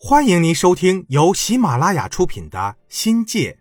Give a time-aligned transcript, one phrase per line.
[0.00, 3.58] 欢迎您收听由喜马拉雅出品的《新界》，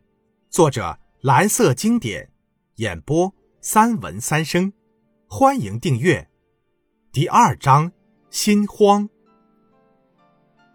[0.54, 2.32] 作者蓝色经典，
[2.76, 4.72] 演播三文三生。
[5.28, 6.30] 欢迎订阅。
[7.12, 7.92] 第二章：
[8.30, 9.10] 心慌。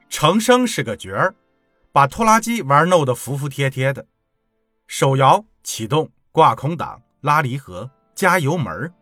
[0.09, 1.37] 程生是个角儿，
[1.93, 4.09] 把拖拉机玩弄得服服帖帖的。
[4.89, 8.93] 手摇、启动、挂空挡、拉离合、加油门，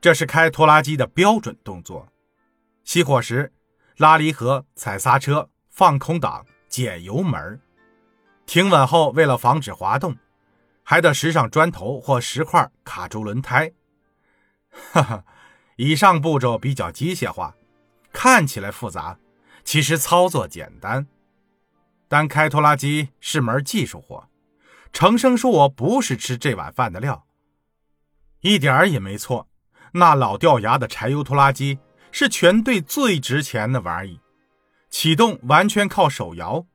[0.00, 2.08] 这是开拖拉机的标准动作。
[2.84, 3.52] 熄火时，
[3.96, 5.48] 拉离合、踩刹车。
[5.78, 7.60] 放空档，减油门
[8.46, 10.16] 停稳后，为了防止滑动，
[10.82, 13.70] 还得拾上砖头或石块卡住轮胎。
[14.90, 15.24] 哈哈，
[15.76, 17.54] 以上步骤比较机械化，
[18.12, 19.20] 看起来复杂，
[19.62, 21.06] 其实操作简单。
[22.08, 24.28] 但开拖拉机是门技术活。
[24.92, 27.24] 程生说：“我不是吃这碗饭的料。”
[28.42, 29.46] 一点儿也没错，
[29.92, 31.78] 那老掉牙的柴油拖拉机
[32.10, 34.18] 是全队最值钱的玩意。
[34.98, 36.66] 启动完全靠手摇，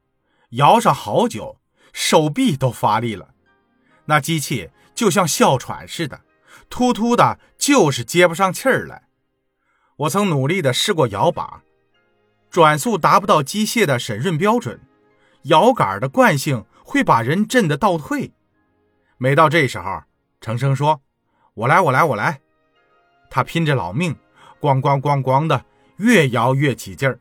[0.51, 1.59] 摇上好久，
[1.91, 3.33] 手臂都发力了。
[4.05, 6.21] 那机器就像哮喘似的，
[6.69, 9.09] 突突的，就是接不上气儿来。
[9.97, 11.63] 我曾努力的试过摇把，
[12.49, 14.79] 转速达不到机械的审润标准，
[15.41, 18.31] 摇杆的惯性会把人震得倒退。
[19.17, 20.03] 每到这时候，
[20.39, 21.01] 程生说
[21.55, 22.39] ：“我来，我来，我来。”
[23.29, 24.15] 他拼着老命，
[24.61, 25.65] 咣咣咣咣的，
[25.97, 27.19] 越摇越起劲儿。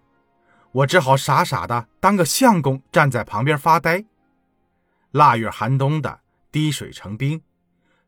[0.73, 4.05] 我只好傻傻的当个相公，站在旁边发呆。
[5.11, 6.21] 腊月寒冬的，
[6.51, 7.43] 滴水成冰，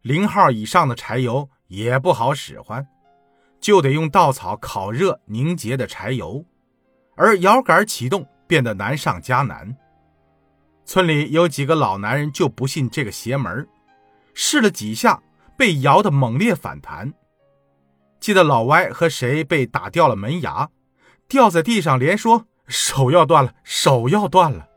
[0.01, 2.87] 零号以上的柴油也不好使唤，
[3.61, 6.43] 就得用稻草烤热凝结的柴油，
[7.17, 9.77] 而摇杆启动变得难上加难。
[10.87, 13.69] 村里有几个老男人就不信这个邪门，
[14.33, 15.23] 试了几下，
[15.59, 17.13] 被摇得猛烈反弹。
[18.21, 20.71] 记得老歪和谁被打掉了门牙，
[21.29, 22.47] 掉在地上连说。
[22.67, 24.69] 手要断了，手要断了。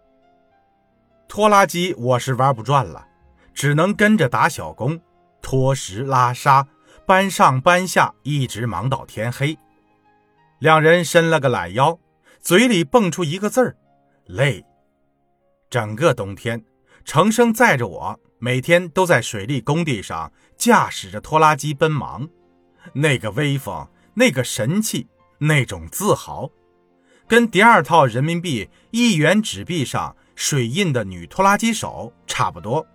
[1.27, 3.07] 拖拉机我是玩不转了，
[3.53, 4.99] 只能跟着打小工，
[5.41, 6.67] 拖石拉沙，
[7.05, 9.57] 搬上搬下，一直忙到天黑。
[10.59, 11.99] 两人伸了个懒腰，
[12.41, 13.77] 嘴里蹦出一个字儿：
[14.25, 14.65] 累。
[15.69, 16.63] 整个冬天，
[17.05, 22.27] 程生载着我，每天都在水利工地上驾驶着拖拉机奔忙，
[22.93, 25.07] 那个威风，那个神气，
[25.39, 26.49] 那种自豪。
[27.27, 32.85] 跟第二套人民币一元纸币上水印的女拖拉机手差不多。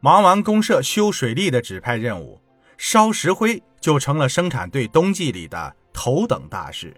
[0.00, 2.40] 忙完公社修水利的指派任务，
[2.76, 6.92] 烧石灰就成了生产队冬季里的头等大事。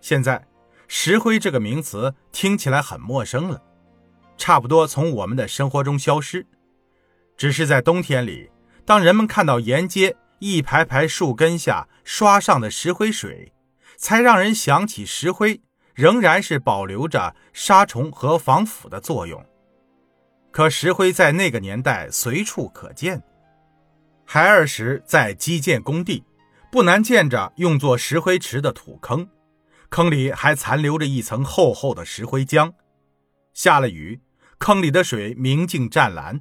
[0.00, 0.46] 现在，
[0.86, 3.60] 石灰这个名词听起来很陌生了，
[4.36, 6.46] 差不多从我们的生活中消失。
[7.36, 8.48] 只是在冬天里，
[8.84, 13.52] 当人们看到沿街一排排树根下刷上的石灰水，
[13.96, 15.60] 才让人想起石灰
[15.94, 19.44] 仍然是保留着杀虫和防腐的作用。
[20.50, 23.22] 可石灰在那个年代随处可见，
[24.24, 26.24] 孩儿时在基建工地，
[26.72, 29.28] 不难见着用作石灰池的土坑，
[29.90, 32.72] 坑里还残留着一层厚厚的石灰浆。
[33.52, 34.20] 下了雨，
[34.58, 36.40] 坑里的水明净湛蓝，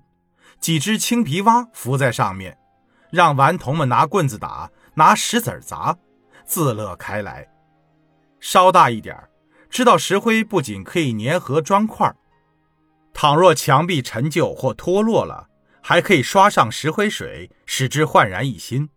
[0.59, 2.57] 几只青皮蛙浮在上面，
[3.11, 5.97] 让顽童们拿棍子打，拿石子砸。
[6.45, 7.47] 自乐开来，
[8.39, 9.17] 稍大一点
[9.69, 12.13] 知道石灰不仅可以粘合砖块，
[13.13, 15.49] 倘若墙壁陈旧或脱落了，
[15.81, 18.89] 还可以刷上石灰水，使之焕然一新。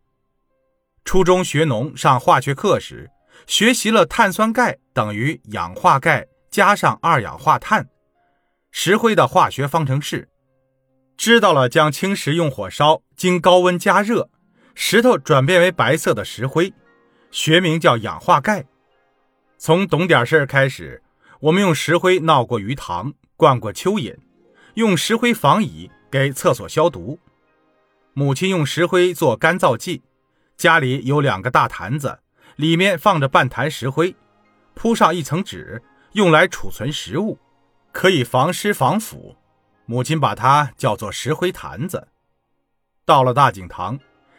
[1.04, 3.10] 初中学农上化学课时，
[3.46, 7.88] 学习了碳酸钙等于氧化钙加上二氧化碳，
[8.70, 10.28] 石灰的化学方程式，
[11.16, 14.28] 知道了将青石用火烧，经高温加热，
[14.74, 16.72] 石头转变为白色的石灰。
[17.30, 18.64] 学名叫氧化钙。
[19.58, 21.02] 从懂点事儿开始，
[21.40, 24.16] 我们用石灰闹过鱼塘，灌过蚯蚓，
[24.74, 27.18] 用石灰防蚁，给厕所消毒。
[28.12, 30.02] 母亲用石灰做干燥剂，
[30.56, 32.20] 家里有两个大坛子，
[32.56, 34.14] 里面放着半坛石灰，
[34.74, 37.38] 铺上一层纸，用来储存食物，
[37.92, 39.36] 可以防湿防腐。
[39.86, 42.08] 母亲把它叫做石灰坛子。
[43.04, 43.98] 到了大井塘。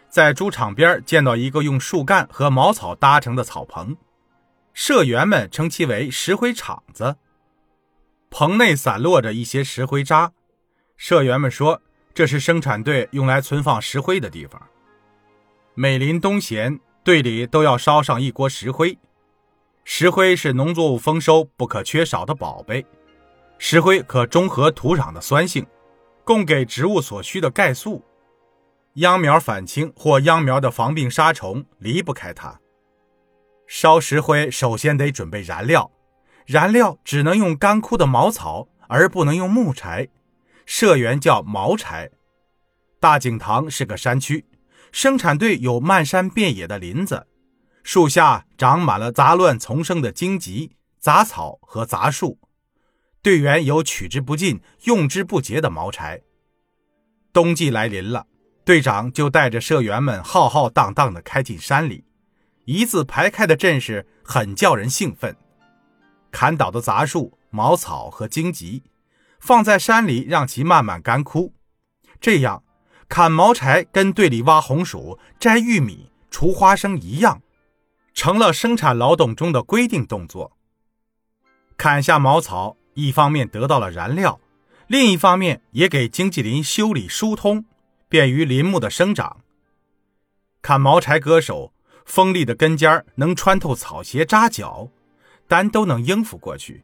[0.10, 3.96] 在猪场边见到一个用树干和茅草搭成的草棚，
[4.74, 7.16] 社员们称其为石灰场子。
[8.32, 10.32] 棚内散落着一些石灰渣，
[10.98, 11.82] 社员们说
[12.14, 14.62] 这是生产队用来存放石灰的地方。
[15.76, 18.98] 每临冬闲，队里都要烧上一锅石灰。
[19.84, 22.86] 石灰是农作物丰收不可缺少的宝贝，
[23.58, 25.66] 石灰可中和土壤的酸性，
[26.24, 28.04] 供给植物所需的钙素。
[28.96, 32.60] 秧苗返青或秧苗的防病杀虫离不开它。
[33.68, 35.92] 烧石灰首先得准备燃料，
[36.46, 40.10] 燃料只能用干枯的茅草，而不能用木柴，
[40.66, 42.10] 社员叫茅柴。
[43.00, 44.46] 大井塘是个山区，
[44.92, 47.28] 生产队有漫山遍野的林子，
[47.84, 52.40] 树下长满了杂乱丛生的荆棘、杂草和杂树，
[53.22, 56.22] 队员有取之不尽、用之不竭的茅柴。
[57.32, 58.26] 冬季来临了，
[58.70, 62.04] 队长就带着社员们浩浩荡荡地开进山里，
[62.66, 65.36] 一字排开的阵势很叫人兴奋。
[66.30, 68.84] 砍倒的杂树、茅草和荆棘，
[69.40, 71.52] 放在山里让其慢慢干枯，
[72.22, 72.62] 这样。
[73.08, 77.42] 砍毛柴跟队里挖红薯、摘玉米、除花生一样，
[78.14, 80.56] 成了生产劳动中的规定动作。
[81.76, 84.40] 砍下茅草，一方面得到了燃料，
[84.86, 87.66] 另一方面也给荆棘林修理疏通，
[88.10, 89.38] 便于林木的生长。
[90.62, 91.72] 砍毛柴割手，
[92.04, 94.90] 锋利的根尖能穿透草鞋扎脚，
[95.48, 96.84] 但都能应付过去。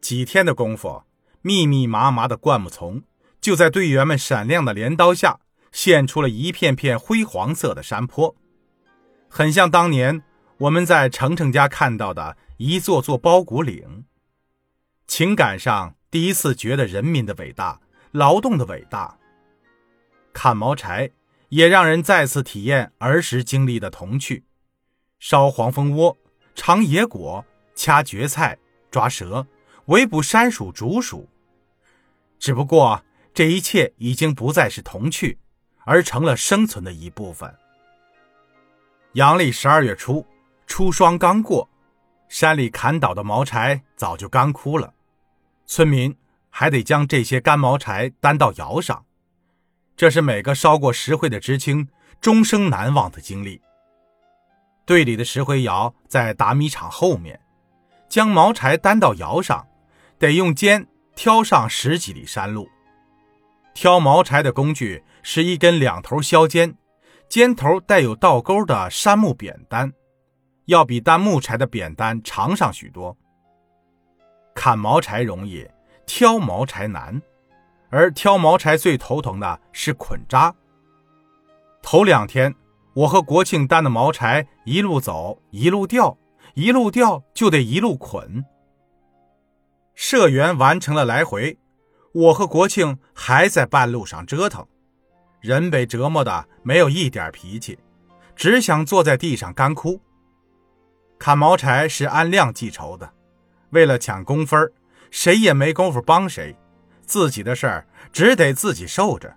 [0.00, 1.02] 几天的功夫，
[1.42, 3.02] 密密麻麻的灌木丛。
[3.40, 5.40] 就在队员们闪亮的镰刀下，
[5.72, 8.36] 现出了一片片灰黄色的山坡，
[9.28, 10.22] 很像当年
[10.58, 14.04] 我们在程程家看到的一座座包谷岭。
[15.06, 17.80] 情感上第一次觉得人民的伟大，
[18.12, 19.16] 劳动的伟大。
[20.32, 21.10] 砍毛柴
[21.48, 24.44] 也让人再次体验儿时经历的童趣：
[25.18, 26.16] 烧黄蜂窝、
[26.54, 27.44] 尝野果、
[27.74, 28.56] 掐蕨菜、
[28.90, 29.46] 抓蛇、
[29.86, 31.28] 围捕山鼠、竹鼠。
[32.38, 33.02] 只不过。
[33.32, 35.38] 这一切已经不再是童趣，
[35.84, 37.48] 而成了生存的一部分。
[39.12, 40.26] 阳历十二月初，
[40.66, 41.70] 初霜刚过，
[42.28, 44.92] 山里砍倒的毛柴早就干枯了，
[45.64, 46.14] 村民
[46.50, 49.06] 还得将这些干毛柴担到窑上，
[50.00, 51.86] 这是每个烧过石灰的知青
[52.22, 53.60] 终生难忘的经历。
[54.86, 57.38] 队里的石灰窑在打米厂后面，
[58.08, 59.68] 将毛柴担到窑上，
[60.18, 62.66] 得用肩挑上十几里山路。
[63.74, 66.74] 挑毛柴的工具是一根两头削尖、
[67.28, 69.92] 尖头带有倒钩的杉木扁担，
[70.64, 73.14] 要比担木柴的扁担长上许多。
[74.54, 75.68] 砍毛柴容易，
[76.06, 77.20] 挑毛柴难，
[77.90, 80.54] 而挑毛柴最头疼的是捆扎。
[81.82, 82.54] 头两天，
[82.94, 86.16] 我和国庆担的毛柴一路走一路掉，
[86.54, 88.44] 一路掉就得一路捆。
[89.94, 91.58] 社员完成了来回。
[92.12, 94.66] 我和国庆还在半路上折腾，
[95.40, 97.78] 人被折磨的没有一点脾气，
[98.34, 100.00] 只想坐在地上干枯。
[101.16, 103.12] 砍毛柴是按量计酬的，
[103.70, 104.72] 为了抢工分，
[105.12, 106.56] 谁也没工夫帮谁，
[107.10, 109.36] 自己的事儿只得自己受着。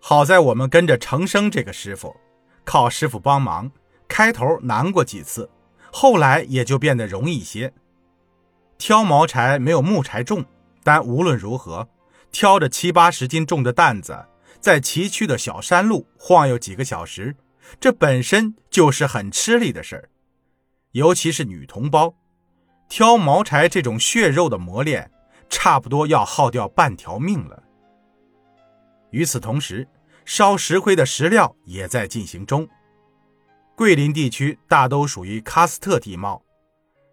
[0.00, 2.16] 好在我们跟着程生这个师傅，
[2.64, 3.70] 靠师傅帮忙，
[4.08, 5.50] 开头难过几次，
[5.92, 7.70] 后来也就变得容易些。
[8.78, 10.42] 挑毛柴没有木柴重。
[10.82, 11.86] 但无论如何，
[12.32, 14.24] 挑着七八十斤重的担子，
[14.58, 17.36] 在崎岖的小山路晃悠几个小时，
[17.78, 20.08] 这本身就是很吃力的事儿。
[20.92, 22.14] 尤其是女同胞，
[22.88, 25.10] 挑毛柴这种血肉的磨练，
[25.54, 27.62] 差不多要耗掉半条命了。
[29.10, 29.86] 与此同时，
[30.24, 32.68] 烧石灰的石料也在进行中。
[33.76, 36.42] 桂林地区大都属于喀斯特地貌，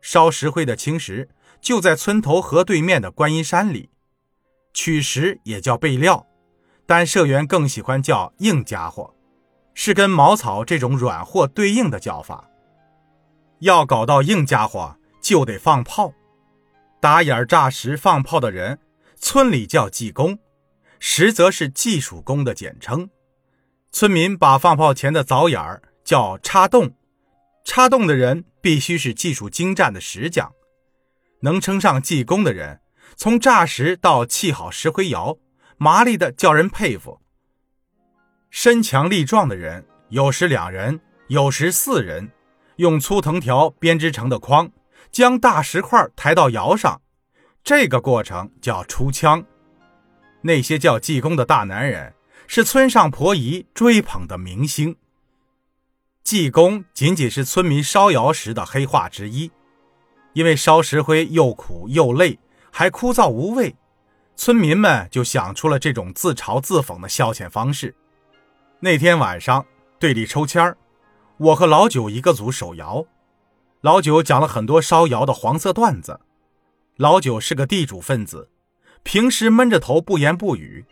[0.02, 1.30] 烧石灰的青石。
[1.62, 3.92] 就在村头河对面的观音山里，
[4.74, 6.26] 取石也叫备料，
[6.88, 9.14] 但社员更喜欢叫硬家伙，
[9.76, 12.50] 是跟茅草这种软货对应的叫法。
[13.60, 16.12] 要搞到硬家伙，就得放炮，
[17.02, 18.78] 打眼炸石放炮的人，
[19.16, 20.38] 村里叫技工，
[21.00, 23.10] 实则是技术工的简称。
[23.92, 26.94] 村民把放炮前的凿眼叫插洞，
[27.66, 30.54] 插洞的人必须是技术精湛的石匠。
[31.40, 32.82] 能称上技工的人，
[33.16, 35.40] 从炸石到砌好石灰窑，
[35.78, 37.20] 麻利的叫人佩服。
[38.52, 42.32] 身强力壮的人，有时两人，有时四人，
[42.76, 44.72] 用粗藤条编织成的筐，
[45.12, 47.02] 将大石块抬到窑上，
[47.64, 49.44] 这个过程叫出枪。
[50.42, 52.14] 那些叫济公的大男人，
[52.48, 54.96] 是村上婆姨追捧的明星。
[56.24, 59.52] 济公仅仅是村民烧窑时的黑话之一。
[60.34, 62.40] 因为烧石灰又苦又累，
[62.72, 63.76] 还枯燥无味，
[64.38, 67.94] 村民们就想出了这种自嘲自讽的消遣方式。
[68.80, 69.66] 那天晚上
[70.00, 70.78] 队里抽签儿，
[71.36, 73.06] 我和老九一个组守窑。
[73.82, 76.20] 老九讲了很多烧窑的黄色段子。
[76.98, 78.50] 老九是个地主分子，
[79.02, 80.86] 平时闷着头不言不语，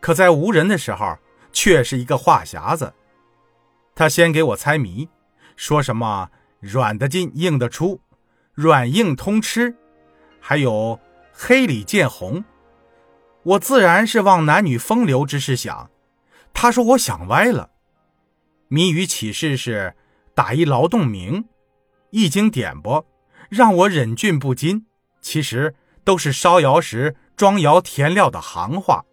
[0.00, 1.18] 可在无人的时候
[1.52, 2.94] 却是一个话匣子。
[3.94, 5.10] 他先给我猜谜，
[5.56, 8.00] 说什么软的进硬的出。
[8.54, 9.74] 软硬通吃，
[10.40, 10.98] 还有
[11.32, 12.44] 黑里见红。
[13.42, 15.90] 我自然是往男女风流之事想。
[16.54, 17.70] 他说我想歪了。
[18.68, 19.94] 谜语启示是
[20.34, 21.46] 打一劳动名，
[22.12, 23.06] 一经点拨，
[23.48, 24.86] 让我忍俊不禁。
[25.22, 29.04] 其实都是烧窑时装窑填料的行话。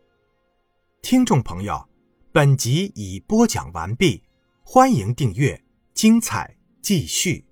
[1.01, 1.87] 听众朋友，
[2.33, 4.23] 本集已播讲完毕，
[4.63, 5.63] 欢迎订阅，
[5.93, 7.48] 精彩继续。